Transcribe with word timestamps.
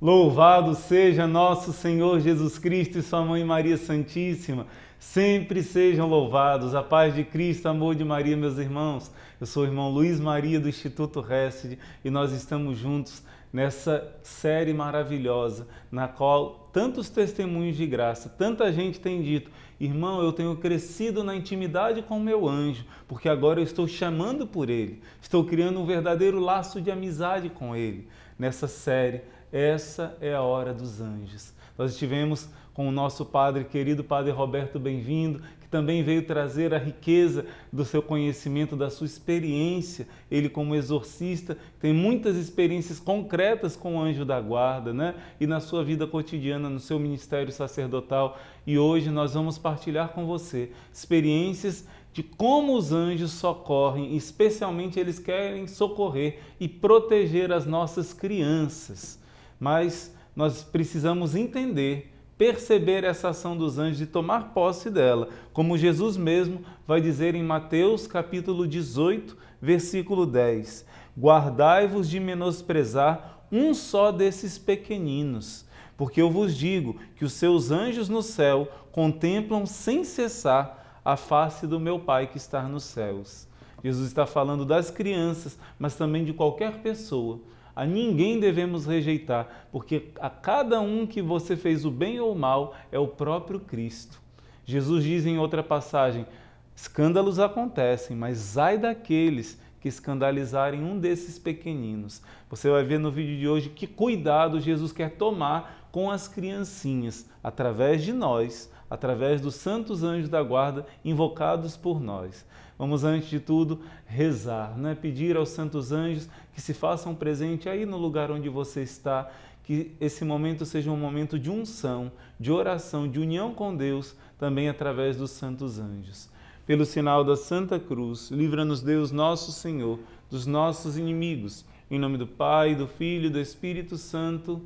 Louvado 0.00 0.76
seja 0.76 1.26
nosso 1.26 1.72
Senhor 1.72 2.20
Jesus 2.20 2.56
Cristo 2.56 2.98
e 2.98 3.02
Sua 3.02 3.20
Mãe 3.24 3.44
Maria 3.44 3.76
Santíssima. 3.76 4.64
Sempre 4.96 5.60
sejam 5.60 6.08
louvados. 6.08 6.72
A 6.72 6.84
paz 6.84 7.16
de 7.16 7.24
Cristo, 7.24 7.66
amor 7.66 7.96
de 7.96 8.04
Maria, 8.04 8.36
meus 8.36 8.58
irmãos. 8.58 9.10
Eu 9.40 9.46
sou 9.46 9.64
o 9.64 9.66
irmão 9.66 9.90
Luiz 9.90 10.20
Maria 10.20 10.60
do 10.60 10.68
Instituto 10.68 11.20
Rested 11.20 11.80
e 12.04 12.10
nós 12.10 12.30
estamos 12.30 12.78
juntos 12.78 13.24
nessa 13.52 14.08
série 14.22 14.72
maravilhosa 14.72 15.66
na 15.90 16.06
qual 16.06 16.70
tantos 16.72 17.10
testemunhos 17.10 17.76
de 17.76 17.84
graça, 17.84 18.28
tanta 18.28 18.72
gente 18.72 19.00
tem 19.00 19.20
dito: 19.20 19.50
irmão, 19.80 20.22
eu 20.22 20.32
tenho 20.32 20.54
crescido 20.56 21.24
na 21.24 21.34
intimidade 21.34 22.02
com 22.02 22.20
meu 22.20 22.46
anjo, 22.46 22.84
porque 23.08 23.28
agora 23.28 23.58
eu 23.58 23.64
estou 23.64 23.88
chamando 23.88 24.46
por 24.46 24.70
ele, 24.70 25.02
estou 25.20 25.44
criando 25.44 25.80
um 25.80 25.86
verdadeiro 25.86 26.38
laço 26.38 26.80
de 26.80 26.88
amizade 26.88 27.48
com 27.48 27.74
ele. 27.74 28.06
Nessa 28.38 28.68
série, 28.68 29.22
essa 29.52 30.16
é 30.20 30.34
a 30.34 30.42
hora 30.42 30.74
dos 30.74 31.00
anjos. 31.00 31.52
Nós 31.76 31.92
estivemos 31.92 32.48
com 32.78 32.88
o 32.88 32.92
nosso 32.92 33.24
padre 33.24 33.64
querido, 33.64 34.04
Padre 34.04 34.30
Roberto 34.30 34.78
Bem-vindo, 34.78 35.42
que 35.60 35.66
também 35.68 36.00
veio 36.02 36.24
trazer 36.24 36.72
a 36.72 36.78
riqueza 36.78 37.44
do 37.72 37.84
seu 37.84 38.00
conhecimento, 38.00 38.76
da 38.76 38.88
sua 38.88 39.04
experiência. 39.04 40.06
Ele, 40.30 40.48
como 40.48 40.76
exorcista, 40.76 41.58
tem 41.80 41.92
muitas 41.92 42.36
experiências 42.36 43.00
concretas 43.00 43.74
com 43.74 43.96
o 43.96 44.00
anjo 44.00 44.24
da 44.24 44.40
guarda, 44.40 44.94
né? 44.94 45.16
E 45.40 45.46
na 45.46 45.58
sua 45.58 45.82
vida 45.82 46.06
cotidiana, 46.06 46.70
no 46.70 46.78
seu 46.78 47.00
ministério 47.00 47.52
sacerdotal. 47.52 48.38
E 48.64 48.78
hoje 48.78 49.10
nós 49.10 49.34
vamos 49.34 49.58
partilhar 49.58 50.10
com 50.10 50.24
você 50.24 50.70
experiências 50.92 51.84
de 52.12 52.22
como 52.22 52.76
os 52.76 52.92
anjos 52.92 53.32
socorrem, 53.32 54.14
especialmente 54.14 55.00
eles 55.00 55.18
querem 55.18 55.66
socorrer 55.66 56.38
e 56.60 56.68
proteger 56.68 57.50
as 57.50 57.66
nossas 57.66 58.12
crianças 58.12 59.17
mas 59.58 60.14
nós 60.34 60.62
precisamos 60.62 61.34
entender, 61.34 62.14
perceber 62.36 63.02
essa 63.02 63.30
ação 63.30 63.56
dos 63.56 63.78
anjos 63.78 64.00
e 64.00 64.06
tomar 64.06 64.54
posse 64.54 64.88
dela, 64.88 65.28
como 65.52 65.76
Jesus 65.76 66.16
mesmo 66.16 66.60
vai 66.86 67.00
dizer 67.00 67.34
em 67.34 67.42
Mateus 67.42 68.06
capítulo 68.06 68.66
18, 68.66 69.36
versículo 69.60 70.24
10: 70.24 70.86
Guardai-vos 71.18 72.08
de 72.08 72.20
menosprezar 72.20 73.46
um 73.50 73.74
só 73.74 74.12
desses 74.12 74.58
pequeninos, 74.58 75.64
porque 75.96 76.22
eu 76.22 76.30
vos 76.30 76.56
digo 76.56 76.96
que 77.16 77.24
os 77.24 77.32
seus 77.32 77.70
anjos 77.72 78.08
no 78.08 78.22
céu 78.22 78.68
contemplam 78.92 79.66
sem 79.66 80.04
cessar 80.04 81.00
a 81.04 81.16
face 81.16 81.66
do 81.66 81.80
meu 81.80 81.98
Pai 81.98 82.26
que 82.26 82.36
está 82.36 82.62
nos 82.62 82.84
céus. 82.84 83.48
Jesus 83.82 84.08
está 84.08 84.26
falando 84.26 84.64
das 84.64 84.90
crianças, 84.90 85.58
mas 85.78 85.94
também 85.94 86.24
de 86.24 86.32
qualquer 86.32 86.78
pessoa 86.78 87.40
a 87.78 87.86
ninguém 87.86 88.40
devemos 88.40 88.86
rejeitar, 88.86 89.68
porque 89.70 90.08
a 90.18 90.28
cada 90.28 90.80
um 90.80 91.06
que 91.06 91.22
você 91.22 91.56
fez 91.56 91.84
o 91.84 91.92
bem 91.92 92.18
ou 92.18 92.32
o 92.32 92.36
mal 92.36 92.74
é 92.90 92.98
o 92.98 93.06
próprio 93.06 93.60
Cristo. 93.60 94.20
Jesus 94.64 95.04
diz 95.04 95.24
em 95.24 95.38
outra 95.38 95.62
passagem: 95.62 96.26
escândalos 96.74 97.38
acontecem, 97.38 98.16
mas 98.16 98.58
ai 98.58 98.76
daqueles 98.76 99.60
que 99.80 99.86
escandalizarem 99.86 100.82
um 100.82 100.98
desses 100.98 101.38
pequeninos. 101.38 102.20
Você 102.50 102.68
vai 102.68 102.82
ver 102.82 102.98
no 102.98 103.12
vídeo 103.12 103.38
de 103.38 103.46
hoje 103.46 103.68
que 103.68 103.86
cuidado 103.86 104.60
Jesus 104.60 104.90
quer 104.90 105.12
tomar 105.12 105.88
com 105.92 106.10
as 106.10 106.26
criancinhas, 106.26 107.30
através 107.44 108.02
de 108.02 108.12
nós, 108.12 108.68
através 108.90 109.40
dos 109.40 109.54
santos 109.54 110.02
anjos 110.02 110.28
da 110.28 110.42
guarda 110.42 110.86
invocados 111.04 111.76
por 111.76 112.00
nós. 112.00 112.44
Vamos, 112.78 113.02
antes 113.02 113.28
de 113.28 113.40
tudo, 113.40 113.80
rezar, 114.06 114.78
né? 114.78 114.94
pedir 114.94 115.36
aos 115.36 115.48
santos 115.48 115.90
anjos 115.90 116.28
que 116.54 116.60
se 116.60 116.72
façam 116.72 117.14
presente 117.14 117.68
aí 117.68 117.84
no 117.84 117.96
lugar 117.96 118.30
onde 118.30 118.48
você 118.48 118.82
está, 118.82 119.28
que 119.64 119.94
esse 120.00 120.24
momento 120.24 120.64
seja 120.64 120.90
um 120.90 120.96
momento 120.96 121.38
de 121.38 121.50
unção, 121.50 122.10
de 122.38 122.52
oração, 122.52 123.08
de 123.08 123.18
união 123.18 123.52
com 123.52 123.76
Deus, 123.76 124.14
também 124.38 124.68
através 124.68 125.16
dos 125.16 125.32
santos 125.32 125.78
anjos. 125.78 126.30
Pelo 126.64 126.84
sinal 126.84 127.24
da 127.24 127.34
Santa 127.34 127.80
Cruz, 127.80 128.30
livra-nos 128.30 128.80
Deus 128.80 129.10
nosso 129.10 129.50
Senhor 129.50 129.98
dos 130.30 130.46
nossos 130.46 130.96
inimigos. 130.96 131.64
Em 131.90 131.98
nome 131.98 132.16
do 132.18 132.26
Pai, 132.26 132.74
do 132.74 132.86
Filho 132.86 133.26
e 133.26 133.30
do 133.30 133.40
Espírito 133.40 133.96
Santo. 133.96 134.62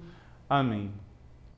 Amém. 0.48 0.90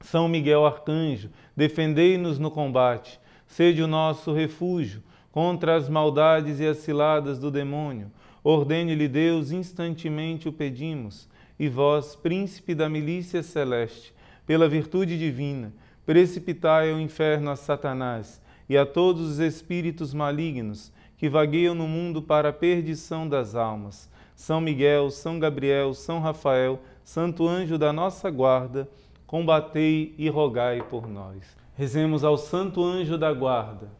São 0.05 0.29
Miguel 0.29 0.67
Arcanjo, 0.67 1.31
defendei-nos 1.57 2.39
no 2.39 2.51
combate, 2.51 3.19
sede 3.47 3.83
o 3.83 3.87
nosso 3.87 4.35
refúgio 4.35 5.03
contra 5.33 5.75
as 5.77 5.89
maldades 5.89 6.61
e 6.61 6.67
as 6.67 6.77
ciladas 6.77 7.39
do 7.39 7.51
demônio. 7.51 8.13
Ordene-lhe 8.43 9.09
Deus, 9.09 9.51
instantemente 9.51 10.47
o 10.47 10.53
pedimos. 10.53 11.27
E 11.59 11.71
vós, 11.71 12.15
príncipe 12.15 12.75
da 12.75 12.87
milícia 12.87 13.43
celeste, 13.43 14.13
pela 14.47 14.69
virtude 14.69 15.19
divina, 15.19 15.73
precipitai 16.05 16.93
ao 16.93 17.01
inferno 17.01 17.51
a 17.51 17.57
Satanás 17.57 18.43
e 18.69 18.77
a 18.77 18.85
todos 18.85 19.23
os 19.23 19.39
espíritos 19.39 20.13
malignos 20.13 20.93
que 21.17 21.31
vagueiam 21.31 21.75
no 21.75 21.89
mundo 21.89 22.21
para 22.21 22.51
a 22.51 22.53
perdição 22.53 23.27
das 23.27 23.55
almas. 23.55 24.11
São 24.37 24.61
Miguel, 24.61 25.11
São 25.11 25.39
Gabriel, 25.39 25.95
São 25.95 26.21
Rafael, 26.21 26.79
Santo 27.03 27.49
anjo 27.49 27.79
da 27.79 27.91
nossa 27.91 28.31
guarda, 28.31 28.87
combatei 29.35 30.15
e 30.17 30.29
rogai 30.29 30.81
por 30.81 31.09
nós. 31.09 31.57
Rezemos 31.75 32.23
ao 32.23 32.39
Santo 32.39 32.85
anjo 32.85 33.19
da 33.19 33.33
guarda. 33.33 33.91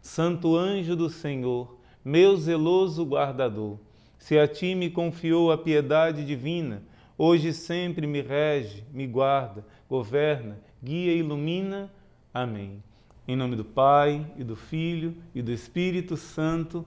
Santo 0.00 0.56
anjo 0.56 0.96
do 0.96 1.10
Senhor, 1.10 1.78
meu 2.02 2.34
zeloso 2.34 3.04
guardador, 3.04 3.76
se 4.16 4.38
a 4.38 4.48
ti 4.48 4.74
me 4.74 4.88
confiou 4.88 5.52
a 5.52 5.58
piedade 5.58 6.24
divina, 6.24 6.82
hoje 7.18 7.52
sempre 7.52 8.06
me 8.06 8.22
rege, 8.22 8.82
me 8.90 9.06
guarda, 9.06 9.66
governa, 9.86 10.58
guia 10.82 11.12
e 11.12 11.18
ilumina. 11.18 11.92
Amém. 12.32 12.82
Em 13.28 13.36
nome 13.36 13.56
do 13.56 13.66
Pai, 13.66 14.26
e 14.34 14.42
do 14.42 14.56
Filho, 14.56 15.14
e 15.34 15.42
do 15.42 15.52
Espírito 15.52 16.16
Santo. 16.16 16.86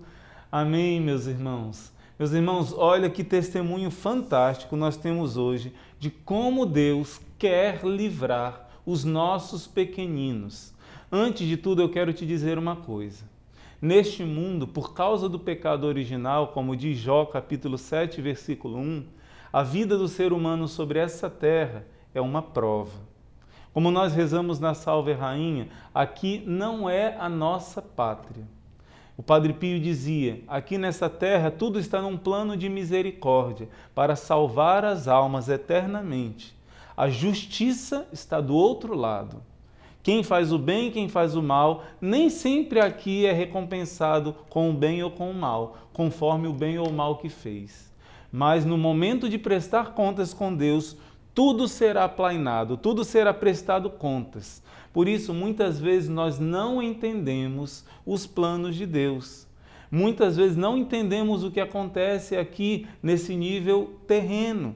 Amém, 0.51 0.99
meus 0.99 1.27
irmãos. 1.27 1.93
Meus 2.17 2.31
irmãos, 2.31 2.73
olha 2.73 3.07
que 3.07 3.23
testemunho 3.23 3.91
fantástico 3.91 4.75
nós 4.75 4.97
temos 4.97 5.37
hoje 5.37 5.71
de 5.99 6.09
como 6.09 6.65
Deus 6.65 7.21
quer 7.37 7.83
livrar 7.83 8.69
os 8.85 9.03
nossos 9.03 9.67
pequeninos 9.67 10.75
Antes 11.11 11.47
de 11.47 11.55
tudo, 11.55 11.81
eu 11.81 11.87
quero 11.87 12.11
te 12.11 12.25
dizer 12.25 12.57
uma 12.57 12.75
coisa. 12.75 13.23
Neste 13.81 14.25
mundo, 14.25 14.67
por 14.67 14.93
causa 14.93 15.29
do 15.29 15.39
pecado 15.39 15.85
original, 15.85 16.49
como 16.49 16.75
diz 16.75 16.97
Jó 16.97 17.25
capítulo 17.25 17.77
7, 17.77 18.21
versículo 18.21 18.77
1, 18.77 19.05
a 19.53 19.63
vida 19.63 19.97
do 19.97 20.09
ser 20.09 20.33
humano 20.33 20.67
sobre 20.67 20.99
essa 20.99 21.29
terra 21.29 21.85
é 22.13 22.19
uma 22.19 22.41
prova. 22.41 22.99
Como 23.73 23.89
nós 23.89 24.13
rezamos 24.13 24.59
na 24.59 24.73
Salve 24.73 25.13
Rainha, 25.13 25.69
aqui 25.95 26.43
não 26.45 26.89
é 26.89 27.15
a 27.17 27.29
nossa 27.29 27.81
pátria. 27.81 28.43
O 29.15 29.23
Padre 29.23 29.53
Pio 29.53 29.79
dizia: 29.79 30.43
aqui 30.45 30.77
nessa 30.77 31.09
terra 31.09 31.49
tudo 31.49 31.79
está 31.79 32.01
num 32.01 32.17
plano 32.17 32.57
de 32.57 32.67
misericórdia 32.67 33.69
para 33.95 34.17
salvar 34.17 34.83
as 34.83 35.07
almas 35.07 35.47
eternamente. 35.47 36.56
A 36.97 37.11
justiça 37.11 38.07
está 38.11 38.41
do 38.41 38.55
outro 38.55 38.95
lado. 38.95 39.43
Quem 40.01 40.23
faz 40.23 40.51
o 40.51 40.57
bem, 40.57 40.89
quem 40.89 41.07
faz 41.07 41.35
o 41.35 41.43
mal, 41.43 41.83
nem 42.01 42.27
sempre 42.27 42.79
aqui 42.79 43.23
é 43.27 43.31
recompensado 43.31 44.35
com 44.49 44.71
o 44.71 44.73
bem 44.73 45.03
ou 45.03 45.11
com 45.11 45.29
o 45.29 45.33
mal, 45.33 45.77
conforme 45.93 46.47
o 46.47 46.53
bem 46.53 46.79
ou 46.79 46.89
o 46.89 46.93
mal 46.93 47.17
que 47.17 47.29
fez. 47.29 47.93
Mas 48.31 48.65
no 48.65 48.79
momento 48.79 49.29
de 49.29 49.37
prestar 49.37 49.93
contas 49.93 50.33
com 50.33 50.55
Deus, 50.55 50.97
tudo 51.35 51.67
será 51.67 52.09
plainado, 52.09 52.77
tudo 52.77 53.03
será 53.03 53.31
prestado 53.31 53.91
contas. 53.91 54.63
Por 54.91 55.07
isso, 55.07 55.35
muitas 55.35 55.79
vezes 55.79 56.09
nós 56.09 56.39
não 56.39 56.81
entendemos 56.81 57.85
os 58.07 58.25
planos 58.25 58.75
de 58.75 58.87
Deus. 58.87 59.45
Muitas 59.91 60.35
vezes 60.35 60.57
não 60.57 60.75
entendemos 60.75 61.43
o 61.43 61.51
que 61.51 61.59
acontece 61.59 62.35
aqui 62.35 62.87
nesse 63.03 63.35
nível 63.35 63.99
terreno. 64.07 64.75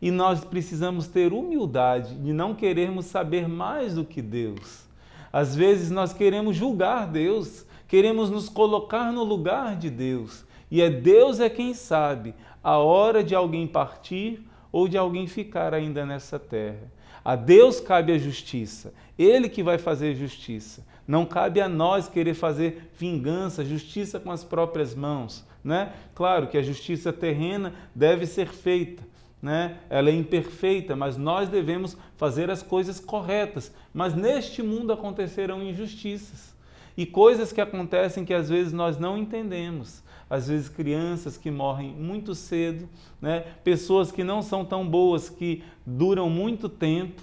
E 0.00 0.10
nós 0.10 0.44
precisamos 0.44 1.06
ter 1.06 1.32
humildade 1.32 2.14
de 2.14 2.32
não 2.32 2.54
querermos 2.54 3.06
saber 3.06 3.48
mais 3.48 3.94
do 3.94 4.04
que 4.04 4.22
Deus. 4.22 4.86
Às 5.32 5.54
vezes 5.54 5.90
nós 5.90 6.12
queremos 6.12 6.56
julgar 6.56 7.06
Deus, 7.06 7.66
queremos 7.86 8.30
nos 8.30 8.48
colocar 8.48 9.12
no 9.12 9.24
lugar 9.24 9.76
de 9.76 9.90
Deus. 9.90 10.44
E 10.70 10.80
é 10.80 10.90
Deus 10.90 11.40
é 11.40 11.48
quem 11.48 11.74
sabe 11.74 12.34
a 12.62 12.78
hora 12.78 13.24
de 13.24 13.34
alguém 13.34 13.66
partir 13.66 14.42
ou 14.70 14.86
de 14.86 14.98
alguém 14.98 15.26
ficar 15.26 15.74
ainda 15.74 16.04
nessa 16.04 16.38
terra. 16.38 16.92
A 17.24 17.36
Deus 17.36 17.80
cabe 17.80 18.12
a 18.12 18.18
justiça, 18.18 18.92
Ele 19.18 19.48
que 19.48 19.62
vai 19.62 19.78
fazer 19.78 20.14
justiça. 20.14 20.86
Não 21.06 21.24
cabe 21.24 21.60
a 21.60 21.68
nós 21.68 22.08
querer 22.08 22.34
fazer 22.34 22.90
vingança, 22.98 23.64
justiça 23.64 24.20
com 24.20 24.30
as 24.30 24.44
próprias 24.44 24.94
mãos. 24.94 25.44
Né? 25.64 25.92
Claro 26.14 26.46
que 26.46 26.58
a 26.58 26.62
justiça 26.62 27.12
terrena 27.12 27.74
deve 27.94 28.26
ser 28.26 28.48
feita, 28.48 29.02
né? 29.40 29.78
ela 29.88 30.10
é 30.10 30.14
imperfeita, 30.14 30.96
mas 30.96 31.16
nós 31.16 31.48
devemos 31.48 31.96
fazer 32.16 32.50
as 32.50 32.62
coisas 32.62 32.98
corretas. 32.98 33.72
Mas 33.94 34.14
neste 34.14 34.62
mundo 34.62 34.92
acontecerão 34.92 35.62
injustiças 35.62 36.54
e 36.96 37.06
coisas 37.06 37.52
que 37.52 37.60
acontecem 37.60 38.24
que 38.24 38.34
às 38.34 38.48
vezes 38.48 38.72
nós 38.72 38.98
não 38.98 39.16
entendemos. 39.16 40.02
às 40.30 40.48
vezes 40.48 40.68
crianças 40.68 41.38
que 41.38 41.50
morrem 41.50 41.90
muito 41.90 42.34
cedo, 42.34 42.86
né? 43.18 43.40
pessoas 43.64 44.12
que 44.12 44.22
não 44.22 44.42
são 44.42 44.62
tão 44.62 44.86
boas, 44.86 45.30
que 45.30 45.62
duram 45.86 46.28
muito 46.28 46.68
tempo. 46.68 47.22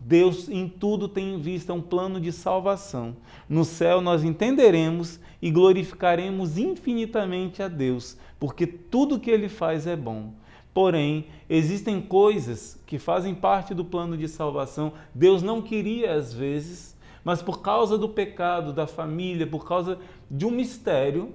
Deus 0.00 0.48
em 0.48 0.68
tudo 0.68 1.08
tem 1.08 1.34
em 1.34 1.38
vista 1.38 1.74
um 1.74 1.82
plano 1.82 2.20
de 2.20 2.32
salvação. 2.32 3.16
No 3.48 3.64
céu 3.64 4.00
nós 4.00 4.24
entenderemos 4.24 5.20
e 5.42 5.50
glorificaremos 5.50 6.56
infinitamente 6.56 7.62
a 7.62 7.68
Deus, 7.68 8.16
porque 8.38 8.66
tudo 8.66 9.20
que 9.20 9.30
ele 9.30 9.48
faz 9.48 9.86
é 9.86 9.96
bom. 9.96 10.32
Porém, 10.76 11.24
existem 11.48 12.02
coisas 12.02 12.78
que 12.84 12.98
fazem 12.98 13.34
parte 13.34 13.72
do 13.72 13.82
plano 13.82 14.14
de 14.14 14.28
salvação. 14.28 14.92
Deus 15.14 15.42
não 15.42 15.62
queria 15.62 16.12
às 16.12 16.34
vezes, 16.34 16.94
mas 17.24 17.40
por 17.40 17.62
causa 17.62 17.96
do 17.96 18.10
pecado 18.10 18.74
da 18.74 18.86
família, 18.86 19.46
por 19.46 19.66
causa 19.66 19.98
de 20.30 20.44
um 20.44 20.50
mistério 20.50 21.32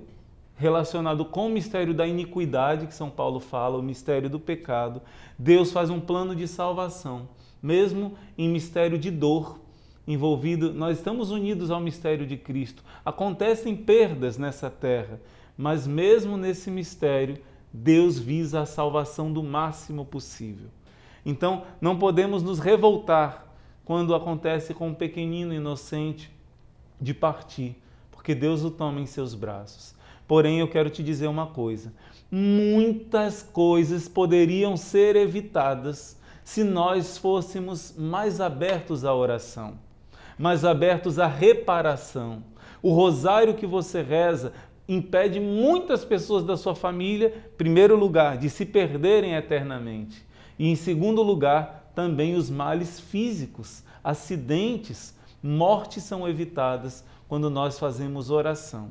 relacionado 0.55 1.25
com 1.25 1.47
o 1.47 1.49
mistério 1.49 1.91
da 1.91 2.05
iniquidade, 2.05 2.85
que 2.85 2.93
São 2.93 3.09
Paulo 3.09 3.39
fala, 3.39 3.79
o 3.79 3.81
mistério 3.81 4.29
do 4.29 4.39
pecado, 4.39 5.01
Deus 5.39 5.71
faz 5.71 5.89
um 5.89 5.99
plano 5.99 6.35
de 6.35 6.47
salvação 6.47 7.27
mesmo 7.59 8.13
em 8.38 8.47
mistério 8.47 8.99
de 8.99 9.09
dor 9.09 9.59
envolvido, 10.07 10.71
nós 10.71 10.97
estamos 10.97 11.31
unidos 11.31 11.71
ao 11.71 11.79
mistério 11.79 12.27
de 12.27 12.38
Cristo. 12.38 12.83
Acontecem 13.03 13.75
perdas 13.75 14.38
nessa 14.38 14.69
terra, 14.69 15.19
mas 15.57 15.88
mesmo 15.88 16.38
nesse 16.38 16.69
mistério, 16.69 17.38
Deus 17.73 18.19
visa 18.19 18.62
a 18.62 18.65
salvação 18.65 19.31
do 19.31 19.41
máximo 19.41 20.06
possível. 20.06 20.69
Então, 21.25 21.63
não 21.79 21.97
podemos 21.97 22.44
nos 22.44 22.59
revoltar 22.59 23.47
quando 23.85 24.15
acontece 24.15 24.73
com 24.73 24.89
um 24.89 24.94
pequenino 24.94 25.53
inocente 25.53 26.31
de 27.00 27.13
partir, 27.13 27.75
porque 28.12 28.35
Deus 28.35 28.63
o 28.63 28.71
toma 28.71 29.00
em 29.00 29.06
seus 29.06 29.33
braços. 29.33 29.95
Porém, 30.27 30.59
eu 30.59 30.68
quero 30.68 30.89
te 30.89 31.03
dizer 31.03 31.27
uma 31.27 31.47
coisa: 31.47 31.94
muitas 32.31 33.41
coisas 33.41 34.07
poderiam 34.07 34.77
ser 34.77 35.15
evitadas 35.15 36.17
se 36.44 36.63
nós 36.63 37.17
fôssemos 37.17 37.94
mais 37.97 38.41
abertos 38.41 39.06
à 39.06 39.13
oração, 39.13 39.74
mais 40.38 40.65
abertos 40.65 41.19
à 41.19 41.27
reparação. 41.27 42.44
O 42.81 42.94
rosário 42.94 43.53
que 43.53 43.67
você 43.67 44.01
reza 44.01 44.53
impede 44.93 45.39
muitas 45.39 46.03
pessoas 46.03 46.43
da 46.43 46.57
sua 46.57 46.75
família, 46.75 47.33
em 47.53 47.57
primeiro 47.57 47.95
lugar, 47.95 48.38
de 48.38 48.49
se 48.49 48.65
perderem 48.65 49.35
eternamente, 49.35 50.25
e 50.57 50.67
em 50.67 50.75
segundo 50.75 51.21
lugar, 51.21 51.91
também 51.95 52.35
os 52.35 52.49
males 52.49 52.99
físicos, 52.99 53.83
acidentes, 54.03 55.15
mortes 55.41 56.03
são 56.03 56.27
evitadas 56.27 57.03
quando 57.27 57.49
nós 57.49 57.79
fazemos 57.79 58.29
oração. 58.29 58.89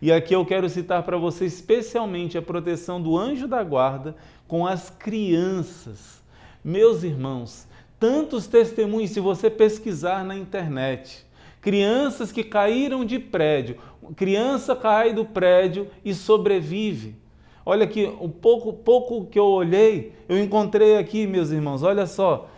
E 0.00 0.12
aqui 0.12 0.34
eu 0.34 0.44
quero 0.44 0.68
citar 0.68 1.02
para 1.02 1.16
você 1.16 1.46
especialmente 1.46 2.36
a 2.36 2.42
proteção 2.42 3.00
do 3.00 3.16
anjo 3.16 3.48
da 3.48 3.62
guarda 3.64 4.14
com 4.46 4.66
as 4.66 4.90
crianças. 4.90 6.22
Meus 6.62 7.02
irmãos, 7.02 7.66
tantos 7.98 8.46
testemunhos, 8.46 9.10
se 9.10 9.20
você 9.20 9.48
pesquisar 9.48 10.24
na 10.24 10.36
internet, 10.36 11.24
crianças 11.60 12.32
que 12.32 12.42
caíram 12.42 13.04
de 13.04 13.18
prédio, 13.18 13.76
criança 14.16 14.74
cai 14.74 15.12
do 15.12 15.24
prédio 15.24 15.88
e 16.04 16.14
sobrevive. 16.14 17.16
Olha 17.64 17.84
aqui, 17.84 18.06
um 18.20 18.28
pouco, 18.28 18.72
pouco 18.72 19.26
que 19.26 19.38
eu 19.38 19.46
olhei, 19.46 20.12
eu 20.28 20.38
encontrei 20.38 20.96
aqui, 20.96 21.26
meus 21.26 21.50
irmãos, 21.50 21.82
olha 21.82 22.06
só, 22.06 22.48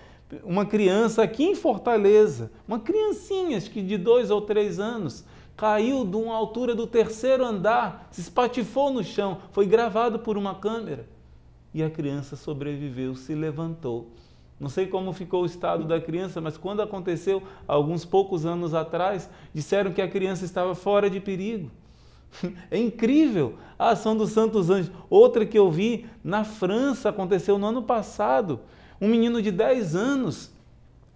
uma 0.44 0.64
criança 0.64 1.22
aqui 1.22 1.44
em 1.44 1.54
Fortaleza, 1.54 2.50
uma 2.66 2.78
criancinha, 2.78 3.60
que 3.60 3.82
de 3.82 3.99
dois 3.99 4.31
ou 4.31 4.40
três 4.40 4.78
anos, 4.78 5.25
caiu 5.56 6.05
de 6.05 6.16
uma 6.16 6.34
altura 6.34 6.75
do 6.75 6.87
terceiro 6.87 7.44
andar, 7.44 8.08
se 8.10 8.20
espatifou 8.20 8.90
no 8.90 9.05
chão, 9.05 9.38
foi 9.50 9.66
gravado 9.66 10.20
por 10.20 10.38
uma 10.38 10.55
câmera 10.55 11.06
e 11.75 11.82
a 11.82 11.90
criança 11.90 12.37
sobreviveu, 12.37 13.14
se 13.14 13.34
levantou. 13.34 14.10
Não 14.62 14.69
sei 14.69 14.87
como 14.87 15.12
ficou 15.12 15.43
o 15.43 15.47
estado 15.47 15.85
da 15.85 16.00
criança, 16.00 16.41
mas 16.41 16.56
quando 16.56 16.81
aconteceu, 16.81 17.43
alguns 17.67 18.05
poucos 18.05 18.47
anos 18.47 18.75
atrás, 18.75 19.29
disseram 19.53 19.93
que 19.93 20.00
a 20.00 20.06
criança 20.06 20.44
estava 20.44 20.73
fora 20.73 21.11
de 21.11 21.19
perigo. 21.19 21.69
É 22.70 22.79
incrível 22.79 23.56
a 23.76 23.91
ação 23.91 24.17
dos 24.17 24.31
santos 24.31 24.70
anjos. 24.70 24.93
Outra 25.11 25.44
que 25.44 25.59
eu 25.59 25.69
vi 25.69 26.06
na 26.23 26.44
França 26.44 27.09
aconteceu 27.09 27.59
no 27.59 27.67
ano 27.67 27.82
passado. 27.82 28.61
Um 29.00 29.09
menino 29.09 29.43
de 29.43 29.50
10 29.50 29.97
anos 29.97 30.53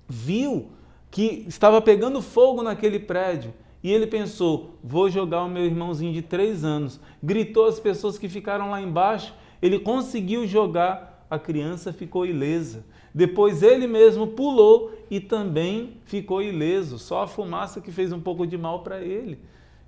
viu 0.09 0.69
que 1.09 1.45
estava 1.47 1.81
pegando 1.81 2.21
fogo 2.21 2.65
naquele 2.65 2.99
prédio 2.99 3.55
e 3.81 3.93
ele 3.93 4.09
pensou: 4.09 4.75
vou 4.83 5.09
jogar 5.09 5.45
o 5.45 5.49
meu 5.49 5.65
irmãozinho 5.65 6.13
de 6.13 6.21
3 6.21 6.65
anos. 6.65 7.01
Gritou 7.23 7.67
às 7.67 7.79
pessoas 7.79 8.19
que 8.19 8.29
ficaram 8.29 8.71
lá 8.71 8.83
embaixo 8.83 9.33
ele 9.61 9.79
conseguiu 9.79 10.47
jogar, 10.47 11.16
a 11.31 11.39
criança 11.39 11.93
ficou 11.93 12.25
ilesa. 12.25 12.85
Depois 13.15 13.63
ele 13.63 13.87
mesmo 13.87 14.27
pulou 14.29 14.93
e 15.11 15.21
também 15.21 15.97
ficou 16.05 16.43
ileso. 16.43 16.99
Só 16.99 17.23
a 17.23 17.27
fumaça 17.27 17.81
que 17.81 17.91
fez 17.91 18.13
um 18.13 18.21
pouco 18.21 18.47
de 18.47 18.59
mal 18.59 18.83
para 18.83 19.01
ele. 19.01 19.39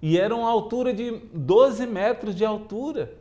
E 0.00 0.18
era 0.18 0.34
uma 0.34 0.48
altura 0.48 0.92
de 0.92 1.20
12 1.32 1.86
metros 1.86 2.34
de 2.34 2.44
altura. 2.44 3.12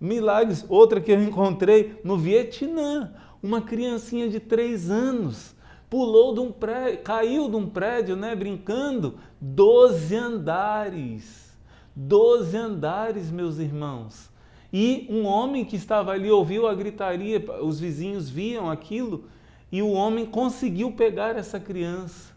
Milagres. 0.00 0.64
Outra 0.68 1.00
que 1.00 1.12
eu 1.12 1.22
encontrei 1.22 2.00
no 2.02 2.16
Vietnã. 2.16 3.12
Uma 3.42 3.60
criancinha 3.60 4.28
de 4.28 4.40
3 4.40 4.90
anos 4.90 5.54
pulou 5.90 6.34
de 6.34 6.40
um 6.40 6.50
prédio, 6.50 7.02
caiu 7.02 7.48
de 7.48 7.54
um 7.54 7.68
prédio, 7.68 8.16
né, 8.16 8.34
brincando, 8.34 9.14
12 9.40 10.16
andares. 10.16 11.54
12 11.94 12.56
andares, 12.56 13.30
meus 13.30 13.58
irmãos. 13.58 14.28
E 14.76 15.06
um 15.08 15.24
homem 15.24 15.64
que 15.64 15.76
estava 15.76 16.10
ali 16.10 16.28
ouviu 16.28 16.66
a 16.66 16.74
gritaria, 16.74 17.38
os 17.62 17.78
vizinhos 17.78 18.28
viam 18.28 18.68
aquilo 18.68 19.26
e 19.70 19.80
o 19.80 19.92
homem 19.92 20.26
conseguiu 20.26 20.90
pegar 20.90 21.36
essa 21.36 21.60
criança. 21.60 22.34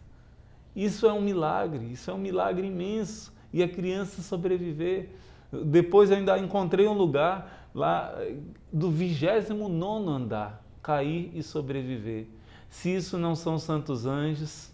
Isso 0.76 1.04
é 1.04 1.12
um 1.12 1.20
milagre, 1.20 1.84
isso 1.90 2.08
é 2.08 2.14
um 2.14 2.18
milagre 2.18 2.68
imenso. 2.68 3.34
E 3.52 3.60
a 3.60 3.68
criança 3.68 4.22
sobreviver. 4.22 5.08
Depois 5.64 6.12
ainda 6.12 6.38
encontrei 6.38 6.86
um 6.86 6.92
lugar 6.92 7.68
lá 7.74 8.16
do 8.72 8.88
29 8.88 10.08
andar, 10.08 10.62
cair 10.80 11.32
e 11.34 11.42
sobreviver. 11.42 12.26
Se 12.70 12.94
isso 12.94 13.18
não 13.18 13.34
são 13.34 13.58
santos 13.58 14.06
anjos, 14.06 14.70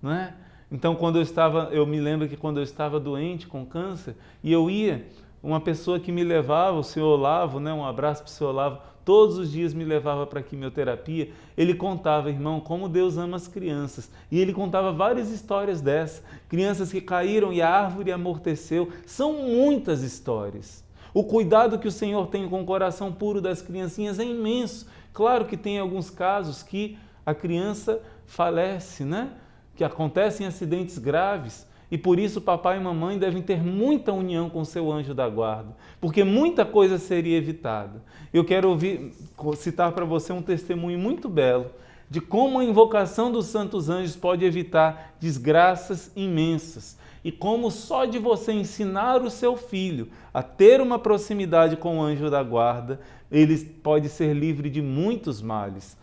não 0.00 0.12
é? 0.12 0.34
Então, 0.70 0.94
quando 0.94 1.16
eu 1.16 1.22
estava, 1.22 1.68
eu 1.72 1.84
me 1.86 2.00
lembro 2.00 2.26
que 2.26 2.38
quando 2.38 2.56
eu 2.56 2.62
estava 2.62 2.98
doente 2.98 3.46
com 3.46 3.66
câncer, 3.66 4.16
e 4.42 4.50
eu 4.50 4.70
ia 4.70 5.06
uma 5.42 5.60
pessoa 5.60 5.98
que 5.98 6.12
me 6.12 6.22
levava, 6.22 6.78
o 6.78 6.84
senhor 6.84 7.18
Olavo, 7.18 7.58
né, 7.58 7.72
um 7.72 7.84
abraço 7.84 8.22
para 8.22 8.28
o 8.28 8.32
senhor 8.32 8.50
Olavo, 8.50 8.80
todos 9.04 9.36
os 9.36 9.50
dias 9.50 9.74
me 9.74 9.84
levava 9.84 10.26
para 10.26 10.40
a 10.40 10.42
quimioterapia, 10.42 11.30
ele 11.56 11.74
contava, 11.74 12.30
irmão, 12.30 12.60
como 12.60 12.88
Deus 12.88 13.18
ama 13.18 13.36
as 13.36 13.48
crianças. 13.48 14.10
E 14.30 14.38
ele 14.38 14.52
contava 14.52 14.92
várias 14.92 15.30
histórias 15.30 15.80
dessas. 15.80 16.22
Crianças 16.48 16.92
que 16.92 17.00
caíram 17.00 17.52
e 17.52 17.60
a 17.60 17.68
árvore 17.68 18.12
amorteceu. 18.12 18.90
São 19.04 19.32
muitas 19.32 20.02
histórias. 20.02 20.84
O 21.12 21.24
cuidado 21.24 21.78
que 21.78 21.88
o 21.88 21.92
Senhor 21.92 22.28
tem 22.28 22.48
com 22.48 22.62
o 22.62 22.64
coração 22.64 23.12
puro 23.12 23.40
das 23.40 23.60
criancinhas 23.60 24.18
é 24.18 24.24
imenso. 24.24 24.86
Claro 25.12 25.44
que 25.44 25.56
tem 25.56 25.78
alguns 25.78 26.08
casos 26.08 26.62
que 26.62 26.96
a 27.26 27.34
criança 27.34 28.00
falece, 28.24 29.04
né? 29.04 29.32
Que 29.76 29.84
acontecem 29.84 30.46
acidentes 30.46 30.96
graves. 30.96 31.66
E 31.92 31.98
por 31.98 32.18
isso 32.18 32.40
papai 32.40 32.78
e 32.78 32.80
mamãe 32.80 33.18
devem 33.18 33.42
ter 33.42 33.62
muita 33.62 34.14
união 34.14 34.48
com 34.48 34.64
seu 34.64 34.90
anjo 34.90 35.12
da 35.12 35.28
guarda, 35.28 35.76
porque 36.00 36.24
muita 36.24 36.64
coisa 36.64 36.96
seria 36.96 37.36
evitada. 37.36 38.02
Eu 38.32 38.46
quero 38.46 38.70
ouvir, 38.70 39.12
citar 39.56 39.92
para 39.92 40.06
você 40.06 40.32
um 40.32 40.40
testemunho 40.40 40.98
muito 40.98 41.28
belo 41.28 41.66
de 42.08 42.18
como 42.18 42.58
a 42.58 42.64
invocação 42.64 43.30
dos 43.30 43.44
santos 43.44 43.90
anjos 43.90 44.16
pode 44.16 44.42
evitar 44.42 45.14
desgraças 45.20 46.10
imensas 46.16 46.96
e 47.22 47.30
como 47.30 47.70
só 47.70 48.06
de 48.06 48.18
você 48.18 48.52
ensinar 48.52 49.20
o 49.20 49.28
seu 49.28 49.54
filho 49.54 50.08
a 50.32 50.42
ter 50.42 50.80
uma 50.80 50.98
proximidade 50.98 51.76
com 51.76 51.98
o 51.98 52.02
anjo 52.02 52.30
da 52.30 52.42
guarda, 52.42 53.00
ele 53.30 53.56
pode 53.82 54.08
ser 54.08 54.32
livre 54.32 54.70
de 54.70 54.80
muitos 54.80 55.42
males. 55.42 55.94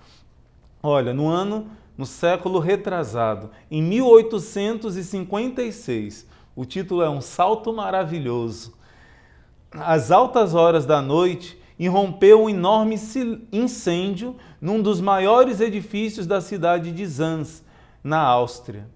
Olha, 0.83 1.15
no 1.15 1.27
ano 1.27 1.67
no 1.99 2.05
século 2.05 2.59
retrasado, 2.59 3.51
em 3.69 3.83
1856. 3.83 6.25
O 6.55 6.63
título 6.63 7.03
é 7.03 7.09
Um 7.09 7.19
Salto 7.19 7.73
Maravilhoso. 7.73 8.73
Às 9.69 10.09
altas 10.09 10.55
horas 10.55 10.85
da 10.85 11.01
noite, 11.01 11.61
irrompeu 11.77 12.43
um 12.43 12.49
enorme 12.49 12.95
incêndio 13.51 14.37
num 14.61 14.81
dos 14.81 15.01
maiores 15.01 15.59
edifícios 15.59 16.25
da 16.25 16.39
cidade 16.39 16.93
de 16.93 17.05
Zans, 17.05 17.65
na 18.01 18.21
Áustria. 18.21 18.87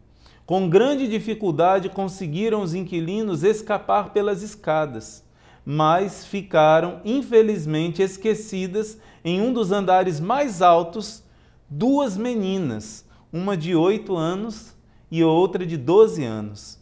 Com 0.45 0.69
grande 0.69 1.05
dificuldade 1.05 1.89
conseguiram 1.89 2.61
os 2.61 2.73
inquilinos 2.73 3.43
escapar 3.43 4.11
pelas 4.11 4.41
escadas, 4.41 5.25
mas 5.65 6.25
ficaram 6.25 7.01
infelizmente 7.03 8.01
esquecidas 8.01 8.97
em 9.25 9.41
um 9.41 9.51
dos 9.51 9.73
andares 9.73 10.21
mais 10.21 10.61
altos 10.61 11.21
duas 11.69 12.17
meninas, 12.17 13.05
uma 13.31 13.57
de 13.57 13.75
oito 13.75 14.15
anos 14.15 14.75
e 15.09 15.23
outra 15.23 15.65
de 15.65 15.77
doze 15.77 16.23
anos. 16.23 16.79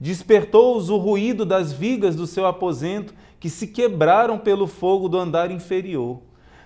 Despertou-os 0.00 0.90
o 0.90 0.96
ruído 0.96 1.46
das 1.46 1.72
vigas 1.72 2.16
do 2.16 2.26
seu 2.26 2.46
aposento, 2.46 3.14
que 3.38 3.48
se 3.48 3.68
quebraram 3.68 4.38
pelo 4.38 4.66
fogo 4.66 5.08
do 5.08 5.18
andar 5.18 5.50
inferior. 5.50 6.20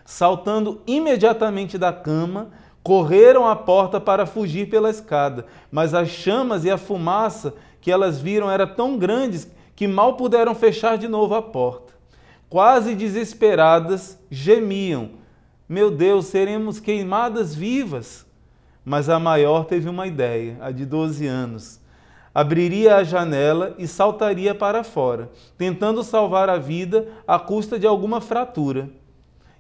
Saltando 0.04 0.80
imediatamente 0.86 1.76
da 1.76 1.92
cama, 1.92 2.50
correram 2.82 3.46
à 3.46 3.54
porta 3.54 4.00
para 4.00 4.24
fugir 4.24 4.70
pela 4.70 4.88
escada, 4.88 5.44
mas 5.70 5.92
as 5.92 6.08
chamas 6.08 6.64
e 6.64 6.70
a 6.70 6.78
fumaça 6.78 7.54
que 7.80 7.90
elas 7.90 8.20
viram 8.20 8.50
eram 8.50 8.66
tão 8.74 8.96
grandes 8.96 9.50
que 9.76 9.86
mal 9.86 10.16
puderam 10.16 10.54
fechar 10.54 10.96
de 10.96 11.06
novo 11.06 11.34
a 11.34 11.42
porta. 11.42 11.92
Quase 12.48 12.94
desesperadas, 12.94 14.18
gemiam: 14.30 15.10
Meu 15.68 15.90
Deus, 15.90 16.26
seremos 16.26 16.80
queimadas 16.80 17.54
vivas. 17.54 18.26
Mas 18.84 19.10
a 19.10 19.18
maior 19.18 19.66
teve 19.66 19.88
uma 19.88 20.06
ideia, 20.06 20.56
a 20.60 20.70
de 20.70 20.86
12 20.86 21.26
anos. 21.26 21.78
Abriria 22.34 22.96
a 22.96 23.04
janela 23.04 23.74
e 23.78 23.86
saltaria 23.86 24.54
para 24.54 24.82
fora, 24.82 25.30
tentando 25.58 26.02
salvar 26.02 26.48
a 26.48 26.56
vida 26.56 27.06
à 27.26 27.38
custa 27.38 27.78
de 27.78 27.86
alguma 27.86 28.20
fratura. 28.20 28.88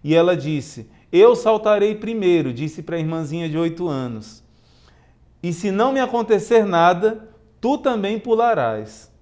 E 0.02 0.14
ela 0.14 0.34
disse: 0.34 0.88
Eu 1.12 1.36
saltarei 1.36 1.94
primeiro, 1.94 2.54
disse 2.54 2.82
para 2.82 2.96
a 2.96 3.00
irmãzinha 3.00 3.48
de 3.48 3.58
oito 3.58 3.86
anos. 3.86 4.42
E 5.42 5.52
se 5.52 5.70
não 5.70 5.92
me 5.92 6.00
acontecer 6.00 6.64
nada, 6.64 7.28
tu 7.60 7.76
também 7.76 8.18
pularás. 8.18 9.12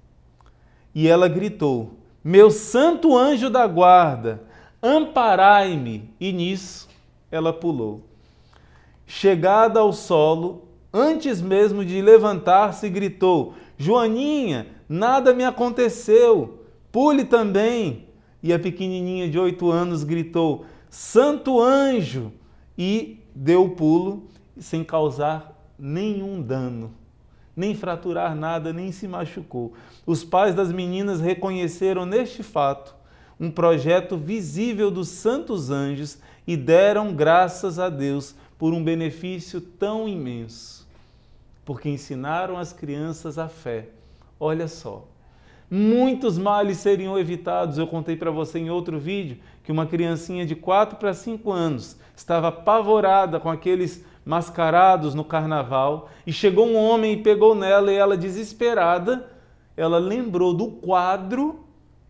E 0.95 1.09
ela 1.09 1.27
gritou: 1.27 1.99
Meu 2.23 2.51
santo 2.51 3.17
anjo 3.17 3.51
da 3.51 3.67
guarda, 3.67 4.43
amparai-me. 4.83 6.11
E 6.21 6.33
nisso 6.33 6.89
ela 7.31 7.53
pulou. 7.53 8.03
Chegada 9.07 9.81
ao 9.81 9.93
solo, 9.93 10.69
antes 10.93 11.41
mesmo 11.41 11.85
de 11.85 12.01
levantar-se, 12.01 12.89
gritou: 12.89 13.55
Joaninha, 13.79 14.67
nada 14.89 15.33
me 15.33 15.45
aconteceu, 15.45 16.65
pule 16.91 17.25
também. 17.25 18.07
E 18.43 18.53
a 18.53 18.59
pequenininha 18.59 19.29
de 19.29 19.39
oito 19.39 19.71
anos 19.71 20.05
gritou: 20.05 20.65
Santo 20.89 21.61
anjo! 21.61 22.33
E 22.79 23.21
deu 23.35 23.65
o 23.65 23.71
pulo 23.71 24.29
sem 24.59 24.85
causar 24.85 25.55
nenhum 25.79 26.43
dano 26.43 26.93
nem 27.57 27.75
fraturar 27.75 28.37
nada, 28.37 28.71
nem 28.71 28.93
se 28.93 29.09
machucou. 29.09 29.73
Os 30.05 30.23
pais 30.23 30.55
das 30.55 30.71
meninas 30.71 31.23
reconheceram 31.23 32.05
neste 32.05 32.43
fato 32.43 32.95
um 33.39 33.51
projeto 33.51 34.17
visível 34.17 34.91
dos 34.91 35.09
santos 35.09 35.71
anjos 35.71 36.19
e 36.47 36.57
deram 36.57 37.13
graças 37.13 37.79
a 37.79 37.89
Deus 37.89 38.35
por 38.59 38.73
um 38.73 38.83
benefício 38.83 39.61
tão 39.61 40.09
imenso, 40.09 40.87
porque 41.65 41.89
ensinaram 41.89 42.57
as 42.57 42.73
crianças 42.73 43.39
a 43.39 43.49
fé. 43.49 43.89
Olha 44.41 44.69
só, 44.69 45.07
muitos 45.71 46.39
males 46.39 46.79
seriam 46.79 47.19
evitados. 47.19 47.77
Eu 47.77 47.87
contei 47.87 48.17
para 48.17 48.31
você 48.31 48.59
em 48.59 48.71
outro 48.71 48.99
vídeo 48.99 49.39
que 49.63 49.73
uma 49.73 49.87
criancinha 49.87 50.47
de 50.47 50.55
4 50.55 50.97
para 50.97 51.13
5 51.13 51.51
anos 51.51 51.97
estava 52.15 52.49
apavorada 52.49 53.39
com 53.39 53.51
aqueles 53.51 54.05
mascarados 54.25 55.15
no 55.15 55.25
carnaval, 55.25 56.11
e 56.27 56.33
chegou 56.33 56.67
um 56.67 56.75
homem 56.75 57.13
e 57.13 57.23
pegou 57.23 57.55
nela, 57.55 57.93
e 57.93 57.95
ela, 57.95 58.17
desesperada, 58.17 59.31
ela 59.77 59.99
lembrou 59.99 60.53
do 60.53 60.67
quadro 60.67 61.66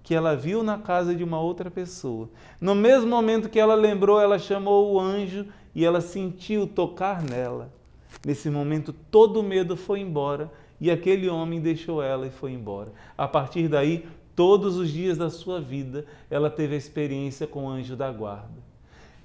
que 0.07 0.15
ela 0.15 0.37
viu 0.37 0.63
na 0.63 0.79
casa 0.79 1.13
de 1.13 1.25
uma 1.25 1.41
outra 1.41 1.69
pessoa. 1.69 2.29
No 2.61 2.77
mesmo 2.77 3.09
momento 3.09 3.49
que 3.49 3.59
ela 3.59 3.75
lembrou, 3.75 4.21
ela 4.21 4.39
chamou 4.39 4.95
o 4.95 5.01
anjo 5.01 5.45
e 5.75 5.85
ela 5.85 6.01
sentiu 6.01 6.65
tocar 6.65 7.21
nela. 7.21 7.69
Nesse 8.25 8.49
momento, 8.49 8.95
todo 9.11 9.41
o 9.41 9.43
medo 9.43 9.77
foi 9.77 9.99
embora 9.99 10.49
e 10.81 10.93
aquele 10.93 11.29
homem 11.29 11.61
deixou 11.61 12.01
ela 12.01 12.25
e 12.25 12.31
foi 12.31 12.53
embora. 12.53 12.93
A 13.19 13.27
partir 13.27 13.67
daí, 13.67 14.07
todos 14.37 14.77
os 14.77 14.91
dias 14.91 15.19
da 15.19 15.29
sua 15.29 15.61
vida, 15.61 16.07
ela 16.31 16.49
teve 16.49 16.77
a 16.77 16.79
experiência 16.79 17.45
com 17.45 17.65
o 17.65 17.69
anjo 17.69 17.97
da 17.97 18.09
guarda 18.13 18.65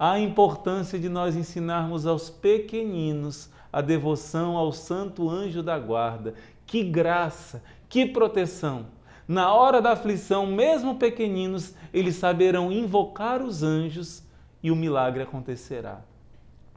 a 0.03 0.17
importância 0.17 0.97
de 0.97 1.07
nós 1.07 1.35
ensinarmos 1.35 2.07
aos 2.07 2.27
pequeninos 2.27 3.51
a 3.71 3.81
devoção 3.81 4.57
ao 4.57 4.71
Santo 4.71 5.29
Anjo 5.29 5.61
da 5.61 5.77
Guarda. 5.77 6.33
Que 6.65 6.83
graça, 6.83 7.61
que 7.87 8.07
proteção! 8.07 8.87
Na 9.31 9.53
hora 9.53 9.81
da 9.81 9.93
aflição, 9.93 10.45
mesmo 10.45 10.95
pequeninos, 10.95 11.73
eles 11.93 12.17
saberão 12.17 12.69
invocar 12.69 13.41
os 13.41 13.63
anjos 13.63 14.21
e 14.61 14.69
o 14.69 14.75
milagre 14.75 15.23
acontecerá. 15.23 16.01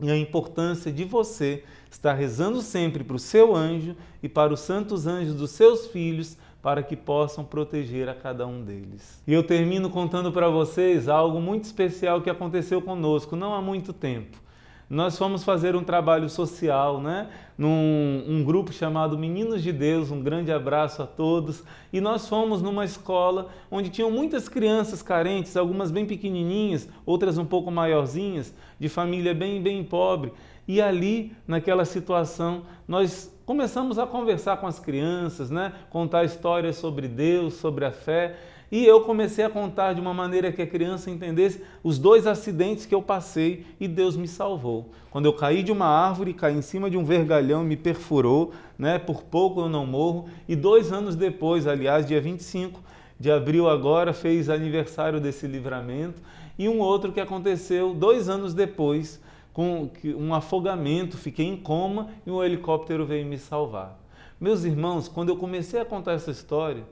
E 0.01 0.09
a 0.09 0.17
importância 0.17 0.93
de 0.93 1.03
você 1.03 1.65
estar 1.91 2.13
rezando 2.13 2.63
sempre 2.63 3.03
para 3.03 3.17
o 3.17 3.19
seu 3.19 3.57
anjo 3.57 3.97
e 4.23 4.29
para 4.29 4.53
os 4.53 4.61
santos 4.61 5.05
anjos 5.05 5.35
dos 5.35 5.51
seus 5.51 5.89
filhos 5.89 6.39
para 6.63 6.81
que 6.81 6.95
possam 6.95 7.45
proteger 7.45 8.09
a 8.09 8.15
cada 8.15 8.47
um 8.47 8.63
deles. 8.63 9.21
E 9.27 9.33
eu 9.33 9.43
termino 9.43 9.91
contando 9.91 10.31
para 10.31 10.49
vocês 10.49 11.09
algo 11.09 11.41
muito 11.41 11.65
especial 11.65 12.23
que 12.23 12.31
aconteceu 12.31 12.81
conosco 12.81 13.35
não 13.35 13.53
há 13.53 13.61
muito 13.61 13.93
tempo. 13.93 14.44
Nós 14.89 15.17
fomos 15.17 15.43
fazer 15.43 15.75
um 15.75 15.83
trabalho 15.83 16.29
social, 16.29 17.01
né? 17.01 17.29
Num 17.57 18.23
um 18.29 18.45
grupo 18.45 18.73
chamado 18.73 19.17
Meninos 19.17 19.63
de 19.63 19.73
Deus, 19.73 20.11
um 20.11 20.23
grande 20.23 20.53
abraço 20.53 21.03
a 21.03 21.07
todos. 21.07 21.65
E 21.93 22.01
nós 22.01 22.29
fomos 22.29 22.61
numa 22.61 22.85
escola 22.85 23.49
onde 23.71 23.89
tinham 23.89 24.11
muitas 24.11 24.49
crianças 24.49 25.03
carentes, 25.03 25.57
algumas 25.57 25.91
bem 25.91 26.05
pequenininhas, 26.05 26.89
outras 27.07 27.39
um 27.39 27.47
pouco 27.47 27.71
maiorzinhas, 27.71 28.55
de 28.79 28.89
família 28.89 29.35
bem, 29.35 29.63
bem 29.63 29.83
pobre. 29.83 30.33
E 30.67 30.81
ali, 30.81 31.33
naquela 31.47 31.85
situação, 31.85 32.63
nós 32.87 33.35
começamos 33.47 33.99
a 33.99 34.07
conversar 34.07 34.59
com 34.59 34.67
as 34.67 34.79
crianças, 34.79 35.51
né? 35.51 35.73
contar 35.91 36.25
histórias 36.25 36.77
sobre 36.77 37.09
Deus, 37.09 37.55
sobre 37.55 37.85
a 37.85 37.91
fé. 37.91 38.37
E 38.73 38.85
eu 38.85 39.03
comecei 39.03 39.45
a 39.45 39.51
contar 39.51 39.93
de 39.93 40.01
uma 40.01 40.15
maneira 40.15 40.51
que 40.51 40.63
a 40.63 40.67
criança 40.67 41.11
entendesse 41.11 41.63
os 41.83 41.99
dois 41.99 42.27
acidentes 42.27 42.87
que 42.87 42.95
eu 42.95 43.03
passei 43.03 43.67
e 43.79 43.87
Deus 43.87 44.17
me 44.17 44.27
salvou. 44.27 44.91
Quando 45.11 45.27
eu 45.27 45.33
caí 45.33 45.63
de 45.63 45.71
uma 45.71 45.87
árvore, 45.87 46.35
caí 46.35 46.57
em 46.57 46.63
cima 46.63 46.91
de 46.91 46.97
um 46.97 47.05
vergalhão, 47.05 47.63
me 47.63 47.77
perfurou, 47.77 48.53
né? 48.79 48.99
por 48.99 49.23
pouco 49.23 49.61
eu 49.61 49.69
não 49.69 49.87
morro. 49.87 50.29
E 50.49 50.57
dois 50.57 50.93
anos 50.93 51.15
depois, 51.15 51.67
aliás, 51.67 52.07
dia 52.07 52.21
25 52.21 52.81
de 53.19 53.31
abril 53.31 53.69
agora, 53.69 54.13
fez 54.13 54.49
aniversário 54.49 55.21
desse 55.21 55.47
livramento. 55.47 56.21
E 56.59 56.69
um 56.69 56.81
outro 56.81 57.13
que 57.13 57.21
aconteceu 57.21 57.95
dois 57.95 58.29
anos 58.29 58.55
depois, 58.55 59.21
com 59.53 59.89
um 60.17 60.35
afogamento, 60.35 61.17
fiquei 61.17 61.47
em 61.47 61.57
coma 61.57 62.09
e 62.27 62.31
um 62.31 62.43
helicóptero 62.43 63.07
veio 63.07 63.25
me 63.25 63.39
salvar. 63.39 64.01
Meus 64.41 64.65
irmãos, 64.65 65.07
quando 65.07 65.29
eu 65.29 65.37
comecei 65.37 65.81
a 65.81 65.85
contar 65.85 66.13
essa 66.13 66.33
história, 66.33 66.83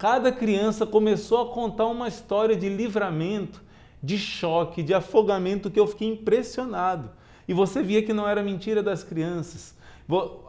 cada 0.00 0.32
criança 0.32 0.86
começou 0.86 1.42
a 1.42 1.52
contar 1.52 1.84
uma 1.84 2.08
história 2.08 2.56
de 2.56 2.70
livramento, 2.70 3.62
de 4.02 4.16
choque, 4.16 4.82
de 4.82 4.94
afogamento 4.94 5.70
que 5.70 5.78
eu 5.78 5.86
fiquei 5.86 6.08
impressionado. 6.08 7.10
E 7.46 7.52
você 7.52 7.82
via 7.82 8.02
que 8.02 8.14
não 8.14 8.26
era 8.26 8.42
mentira 8.42 8.82
das 8.82 9.04
crianças. 9.04 9.76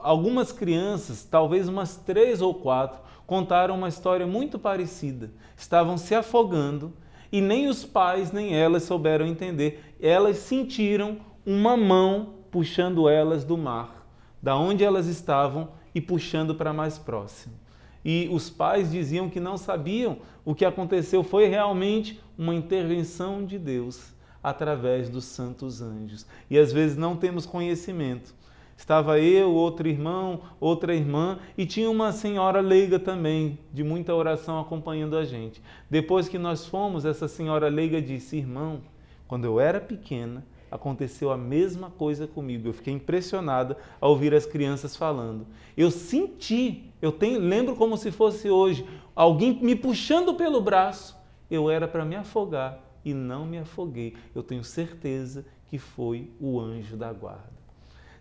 Algumas 0.01 0.53
crianças, 0.53 1.27
talvez 1.29 1.67
umas 1.67 1.97
três 1.97 2.41
ou 2.41 2.53
quatro, 2.53 3.01
contaram 3.27 3.75
uma 3.75 3.89
história 3.89 4.25
muito 4.25 4.57
parecida. 4.57 5.29
Estavam 5.57 5.97
se 5.97 6.15
afogando 6.15 6.93
e 7.29 7.41
nem 7.41 7.67
os 7.67 7.83
pais 7.83 8.31
nem 8.31 8.55
elas 8.55 8.83
souberam 8.83 9.25
entender. 9.25 9.83
Elas 10.01 10.37
sentiram 10.37 11.17
uma 11.45 11.75
mão 11.75 12.35
puxando 12.49 13.09
elas 13.09 13.43
do 13.43 13.57
mar, 13.57 14.07
da 14.41 14.55
onde 14.55 14.81
elas 14.81 15.07
estavam 15.07 15.71
e 15.93 15.99
puxando 15.99 16.55
para 16.55 16.71
mais 16.71 16.97
próximo. 16.97 17.60
E 18.03 18.27
os 18.31 18.49
pais 18.49 18.91
diziam 18.91 19.29
que 19.29 19.39
não 19.39 19.57
sabiam 19.57 20.17
o 20.43 20.55
que 20.55 20.65
aconteceu, 20.65 21.23
foi 21.23 21.47
realmente 21.47 22.19
uma 22.37 22.55
intervenção 22.55 23.45
de 23.45 23.59
Deus 23.59 24.13
através 24.43 25.09
dos 25.09 25.25
santos 25.25 25.81
anjos. 25.81 26.25
E 26.49 26.57
às 26.57 26.73
vezes 26.73 26.97
não 26.97 27.15
temos 27.15 27.45
conhecimento. 27.45 28.33
Estava 28.75 29.19
eu, 29.19 29.53
outro 29.53 29.87
irmão, 29.87 30.41
outra 30.59 30.95
irmã 30.95 31.37
e 31.55 31.67
tinha 31.67 31.87
uma 31.87 32.11
senhora 32.11 32.61
leiga 32.61 32.97
também, 32.97 33.59
de 33.71 33.83
muita 33.83 34.15
oração 34.15 34.59
acompanhando 34.59 35.15
a 35.15 35.23
gente. 35.23 35.61
Depois 35.87 36.27
que 36.27 36.39
nós 36.39 36.65
fomos, 36.65 37.05
essa 37.05 37.27
senhora 37.27 37.67
leiga 37.67 38.01
disse: 38.01 38.37
Irmão, 38.37 38.81
quando 39.27 39.45
eu 39.45 39.59
era 39.59 39.79
pequena, 39.79 40.43
aconteceu 40.71 41.31
a 41.31 41.37
mesma 41.37 41.89
coisa 41.89 42.25
comigo. 42.25 42.69
Eu 42.69 42.73
fiquei 42.73 42.93
impressionada 42.93 43.77
ao 43.99 44.11
ouvir 44.11 44.33
as 44.33 44.45
crianças 44.45 44.95
falando. 44.95 45.45
Eu 45.75 45.91
senti, 45.91 46.91
eu 47.01 47.11
tenho, 47.11 47.39
lembro 47.39 47.75
como 47.75 47.97
se 47.97 48.09
fosse 48.09 48.49
hoje, 48.49 48.87
alguém 49.13 49.61
me 49.61 49.75
puxando 49.75 50.33
pelo 50.33 50.61
braço. 50.61 51.19
Eu 51.49 51.69
era 51.69 51.87
para 51.87 52.05
me 52.05 52.15
afogar 52.15 52.79
e 53.03 53.13
não 53.13 53.45
me 53.45 53.57
afoguei. 53.57 54.15
Eu 54.33 54.41
tenho 54.41 54.63
certeza 54.63 55.45
que 55.67 55.77
foi 55.77 56.31
o 56.39 56.59
anjo 56.59 56.95
da 56.95 57.11
guarda. 57.11 57.51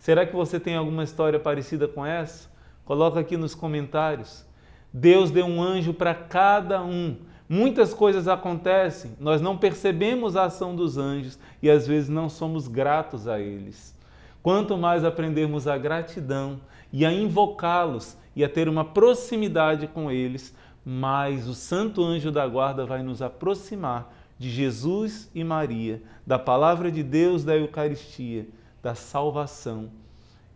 Será 0.01 0.27
que 0.27 0.35
você 0.35 0.59
tem 0.59 0.75
alguma 0.75 1.05
história 1.05 1.39
parecida 1.39 1.87
com 1.87 2.05
essa? 2.05 2.51
Coloca 2.85 3.21
aqui 3.21 3.37
nos 3.37 3.55
comentários. 3.55 4.45
Deus 4.93 5.31
deu 5.31 5.47
um 5.47 5.63
anjo 5.63 5.95
para 5.95 6.15
cada 6.15 6.83
um. 6.83 7.17
Muitas 7.53 7.93
coisas 7.93 8.29
acontecem, 8.29 9.17
nós 9.19 9.41
não 9.41 9.59
percebemos 9.59 10.37
a 10.37 10.45
ação 10.45 10.77
dos 10.77 10.97
anjos 10.97 11.37
e 11.61 11.69
às 11.69 11.85
vezes 11.85 12.09
não 12.09 12.29
somos 12.29 12.69
gratos 12.69 13.27
a 13.27 13.41
eles. 13.41 13.93
Quanto 14.41 14.79
mais 14.79 15.05
aprendermos 15.05 15.67
a 15.67 15.77
gratidão 15.77 16.61
e 16.93 17.05
a 17.05 17.13
invocá-los 17.13 18.17
e 18.37 18.45
a 18.45 18.49
ter 18.49 18.69
uma 18.69 18.85
proximidade 18.85 19.89
com 19.89 20.13
eles, 20.13 20.55
mais 20.85 21.49
o 21.49 21.53
santo 21.53 22.05
anjo 22.05 22.31
da 22.31 22.47
guarda 22.47 22.87
vai 22.87 23.03
nos 23.03 23.21
aproximar 23.21 24.15
de 24.39 24.49
Jesus 24.49 25.29
e 25.35 25.43
Maria, 25.43 26.01
da 26.25 26.39
palavra 26.39 26.89
de 26.89 27.03
Deus, 27.03 27.43
da 27.43 27.57
Eucaristia, 27.57 28.47
da 28.81 28.95
salvação. 28.95 29.91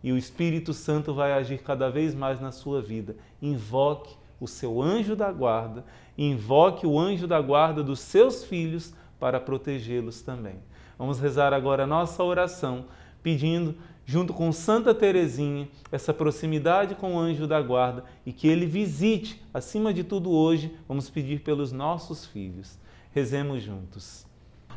E 0.01 0.13
o 0.13 0.17
Espírito 0.17 0.71
Santo 0.71 1.13
vai 1.13 1.33
agir 1.33 1.57
cada 1.57 1.89
vez 1.89 2.15
mais 2.15 2.39
na 2.39 2.53
sua 2.53 2.81
vida. 2.81 3.17
Invoque 3.41 4.15
o 4.39 4.47
seu 4.47 4.81
anjo 4.81 5.15
da 5.15 5.31
guarda, 5.31 5.85
invoque 6.17 6.85
o 6.85 6.99
anjo 6.99 7.27
da 7.27 7.41
guarda 7.41 7.83
dos 7.83 7.99
seus 7.99 8.43
filhos 8.43 8.93
para 9.19 9.39
protegê-los 9.39 10.21
também. 10.21 10.55
Vamos 10.97 11.19
rezar 11.19 11.53
agora 11.53 11.83
a 11.83 11.87
nossa 11.87 12.23
oração, 12.23 12.85
pedindo, 13.21 13.75
junto 14.05 14.33
com 14.33 14.51
Santa 14.51 14.93
Teresinha, 14.93 15.67
essa 15.91 16.13
proximidade 16.13 16.95
com 16.95 17.15
o 17.15 17.19
anjo 17.19 17.47
da 17.47 17.61
guarda 17.61 18.03
e 18.25 18.31
que 18.31 18.47
ele 18.47 18.65
visite, 18.65 19.41
acima 19.53 19.93
de 19.93 20.03
tudo 20.03 20.31
hoje, 20.31 20.73
vamos 20.87 21.09
pedir 21.09 21.41
pelos 21.41 21.71
nossos 21.71 22.25
filhos. 22.25 22.77
Rezemos 23.11 23.63
juntos. 23.63 24.25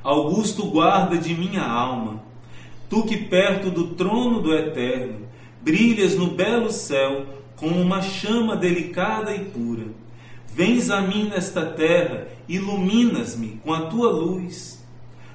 Augusto 0.02 0.70
guarda 0.70 1.18
de 1.18 1.34
minha 1.34 1.62
alma, 1.62 2.22
tu 2.88 3.04
que 3.04 3.16
perto 3.16 3.70
do 3.70 3.94
trono 3.94 4.40
do 4.40 4.54
Eterno 4.54 5.28
brilhas 5.60 6.14
no 6.16 6.28
belo 6.28 6.70
céu 6.70 7.26
como 7.58 7.80
uma 7.80 8.00
chama 8.00 8.56
delicada 8.56 9.34
e 9.34 9.44
pura. 9.44 9.86
Vens 10.54 10.90
a 10.90 11.00
mim 11.00 11.28
nesta 11.28 11.66
terra, 11.66 12.28
iluminas-me 12.48 13.60
com 13.62 13.72
a 13.72 13.82
tua 13.86 14.10
luz. 14.10 14.84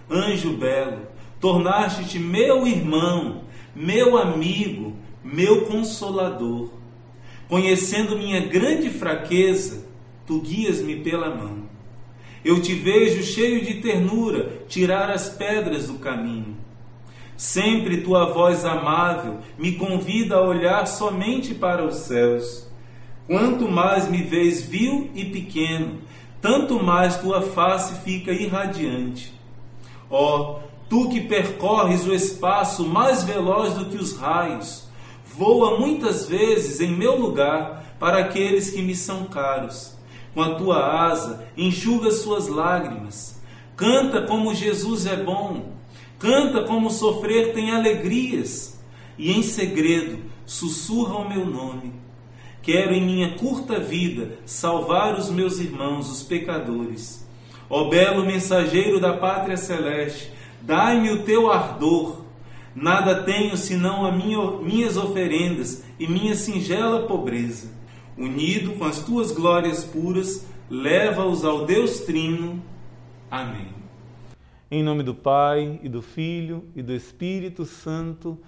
Anjo 0.09 0.57
belo, 0.57 1.07
tornaste-te 1.39 2.19
meu 2.19 2.65
irmão, 2.67 3.43
meu 3.75 4.17
amigo, 4.17 4.93
meu 5.23 5.65
consolador. 5.65 6.69
Conhecendo 7.47 8.17
minha 8.17 8.41
grande 8.41 8.89
fraqueza, 8.89 9.85
tu 10.25 10.39
guias-me 10.41 10.97
pela 10.97 11.33
mão. 11.33 11.63
Eu 12.43 12.61
te 12.61 12.73
vejo 12.73 13.23
cheio 13.23 13.63
de 13.63 13.75
ternura 13.75 14.63
tirar 14.67 15.09
as 15.09 15.29
pedras 15.29 15.87
do 15.87 15.95
caminho. 15.95 16.57
Sempre 17.35 18.01
tua 18.01 18.31
voz 18.31 18.63
amável 18.63 19.39
me 19.57 19.73
convida 19.73 20.35
a 20.35 20.41
olhar 20.41 20.85
somente 20.85 21.53
para 21.53 21.85
os 21.85 21.95
céus. 21.95 22.67
Quanto 23.27 23.67
mais 23.67 24.09
me 24.09 24.21
vês 24.21 24.61
vil 24.61 25.09
e 25.15 25.25
pequeno, 25.25 25.99
tanto 26.41 26.81
mais 26.83 27.17
tua 27.17 27.41
face 27.41 28.01
fica 28.03 28.31
irradiante. 28.31 29.33
Ó, 30.09 30.37
oh, 30.37 30.59
tu 30.89 31.09
que 31.09 31.21
percorres 31.21 32.05
o 32.05 32.13
espaço 32.13 32.85
mais 32.85 33.23
veloz 33.23 33.73
do 33.73 33.85
que 33.85 33.97
os 33.97 34.17
raios, 34.17 34.87
voa 35.25 35.79
muitas 35.79 36.27
vezes 36.27 36.79
em 36.79 36.91
meu 36.91 37.19
lugar 37.19 37.95
para 37.99 38.19
aqueles 38.19 38.69
que 38.69 38.81
me 38.81 38.95
são 38.95 39.25
caros 39.25 39.93
com 40.33 40.41
a 40.41 40.55
tua 40.55 41.07
asa, 41.07 41.45
enxuga 41.55 42.11
suas 42.11 42.47
lágrimas. 42.47 43.41
Canta 43.75 44.23
como 44.23 44.53
Jesus 44.53 45.05
é 45.05 45.15
bom. 45.15 45.72
Canta 46.19 46.63
como 46.63 46.89
sofrer 46.89 47.53
tem 47.53 47.71
alegrias. 47.71 48.79
E 49.17 49.31
em 49.31 49.43
segredo 49.43 50.19
sussurra 50.45 51.17
o 51.17 51.29
meu 51.29 51.45
nome. 51.45 51.93
Quero 52.61 52.93
em 52.93 53.01
minha 53.01 53.35
curta 53.35 53.79
vida 53.79 54.37
salvar 54.45 55.17
os 55.17 55.29
meus 55.29 55.59
irmãos, 55.59 56.09
os 56.09 56.23
pecadores. 56.23 57.27
Ó 57.69 57.89
belo 57.89 58.25
mensageiro 58.25 58.99
da 58.99 59.13
pátria 59.13 59.57
celeste, 59.57 60.31
dai-me 60.61 61.11
o 61.11 61.23
teu 61.23 61.51
ardor. 61.51 62.23
Nada 62.75 63.23
tenho 63.23 63.55
senão 63.57 64.05
as 64.05 64.15
minha, 64.15 64.39
minhas 64.61 64.97
oferendas 64.97 65.83
e 65.99 66.07
minha 66.07 66.35
singela 66.35 67.05
pobreza 67.05 67.83
unido 68.17 68.73
com 68.77 68.85
as 68.85 68.99
tuas 68.99 69.31
glórias 69.31 69.83
puras, 69.83 70.45
leva-os 70.69 71.43
ao 71.43 71.65
Deus 71.65 72.01
Trino. 72.01 72.61
Amém. 73.29 73.82
Em 74.75 74.81
nome 74.81 75.03
do 75.03 75.13
Pai, 75.13 75.79
e 75.83 75.87
do 75.87 76.01
Filho, 76.01 76.63
e 76.75 76.81
do 76.81 76.93
Espírito 76.93 77.63
Santo. 77.63 78.39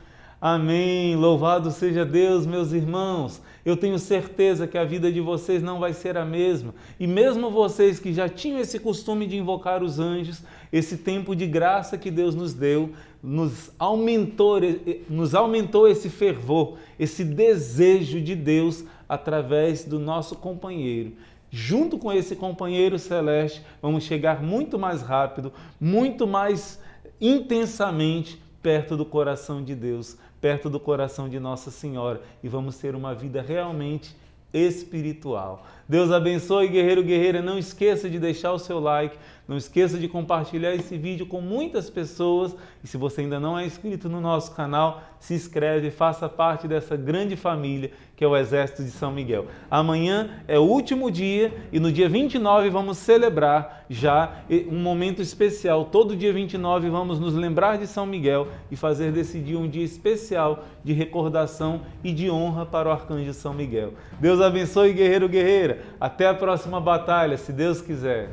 Amém. 0.42 1.16
Louvado 1.16 1.70
seja 1.70 2.04
Deus, 2.04 2.48
meus 2.48 2.72
irmãos. 2.72 3.40
Eu 3.64 3.78
tenho 3.78 4.00
certeza 4.00 4.66
que 4.66 4.76
a 4.76 4.84
vida 4.84 5.12
de 5.12 5.22
vocês 5.22 5.62
não 5.62 5.80
vai 5.80 5.94
ser 5.94 6.18
a 6.18 6.26
mesma. 6.26 6.74
E 7.00 7.06
mesmo 7.06 7.52
vocês 7.52 8.00
que 8.00 8.12
já 8.12 8.28
tinham 8.28 8.60
esse 8.60 8.80
costume 8.80 9.28
de 9.28 9.38
invocar 9.38 9.84
os 9.84 10.00
anjos, 10.00 10.42
esse 10.74 10.98
tempo 10.98 11.36
de 11.36 11.46
graça 11.46 11.96
que 11.96 12.10
Deus 12.10 12.34
nos 12.34 12.56
deu, 12.56 12.90
nos 13.22 13.70
aumentou, 13.78 14.60
nos 15.08 15.36
aumentou 15.36 15.88
esse 15.88 16.10
fervor, 16.10 16.80
esse 16.98 17.24
desejo 17.24 18.20
de 18.20 18.34
Deus 18.34 18.84
através 19.08 19.86
do 19.86 20.00
nosso 20.00 20.36
companheiro. 20.36 21.12
Junto 21.58 21.98
com 21.98 22.12
esse 22.12 22.36
companheiro 22.36 23.00
celeste, 23.00 23.62
vamos 23.82 24.04
chegar 24.04 24.44
muito 24.44 24.78
mais 24.78 25.02
rápido, 25.02 25.54
muito 25.80 26.28
mais 26.28 26.78
intensamente 27.22 28.38
perto 28.62 28.98
do 28.98 29.06
coração 29.06 29.64
de 29.64 29.74
Deus, 29.74 30.18
perto 30.42 30.70
do 30.70 30.82
coração 30.82 31.30
de 31.30 31.40
Nossa 31.40 31.72
Senhora 31.72 32.22
e 32.44 32.50
vamos 32.50 32.78
ter 32.78 32.94
uma 32.94 33.16
vida 33.16 33.42
realmente 33.42 34.14
espiritual. 34.54 35.66
Deus 35.88 36.12
abençoe, 36.12 36.68
guerreiro, 36.68 37.02
guerreira. 37.02 37.42
Não 37.42 37.58
esqueça 37.58 38.10
de 38.10 38.20
deixar 38.20 38.52
o 38.52 38.60
seu 38.60 38.78
like, 38.78 39.18
não 39.48 39.58
esqueça 39.58 40.00
de 40.00 40.08
compartilhar 40.08 40.74
esse 40.74 40.98
vídeo 40.98 41.26
com 41.26 41.40
muitas 41.40 41.90
pessoas. 41.90 42.56
E 42.84 42.88
se 42.88 42.98
você 42.98 43.22
ainda 43.22 43.40
não 43.40 43.58
é 43.58 43.66
inscrito 43.66 44.10
no 44.10 44.20
nosso 44.20 44.56
canal, 44.56 45.04
se 45.20 45.34
inscreve 45.34 45.88
e 45.88 45.92
faça 45.92 46.28
parte 46.28 46.68
dessa 46.68 46.96
grande 46.96 47.36
família 47.36 47.92
que 48.16 48.24
é 48.24 48.28
o 48.28 48.36
Exército 48.36 48.84
de 48.84 48.92
São 48.92 49.12
Miguel. 49.12 49.48
Amanhã 49.70 50.30
é 50.48 50.58
o 50.58 50.64
último 50.64 51.12
dia 51.12 51.54
e 51.72 51.80
no 51.80 51.92
dia 51.92 52.08
29 52.08 52.70
vamos 52.70 52.98
celebrar 52.98 53.86
já 53.90 54.42
um 54.70 54.80
momento 54.80 55.22
especial. 55.22 55.86
Todo 55.86 56.16
dia 56.16 56.32
29 56.32 56.90
vamos 56.90 57.20
nos 57.20 57.34
lembrar 57.34 57.78
de 57.78 57.88
São 57.88 58.06
Miguel 58.06 58.48
e 58.72 58.76
fazer 58.76 59.12
desse 59.12 59.40
dia 59.40 59.60
um 59.60 59.68
dia 59.68 59.84
especial 59.84 60.64
de 60.84 60.94
recordação 60.94 61.82
e 62.04 62.14
de 62.14 62.30
honra 62.30 62.66
para 62.66 62.88
o 62.88 62.92
Arcanjo 62.92 63.34
São 63.34 63.54
Miguel. 63.54 63.94
Deus 64.20 64.40
abençoe, 64.40 64.94
guerreiro, 64.94 65.28
guerreira. 65.28 65.82
Até 66.00 66.28
a 66.28 66.34
próxima 66.34 66.80
batalha, 66.80 67.38
se 67.38 67.52
Deus 67.52 67.82
quiser. 67.82 68.30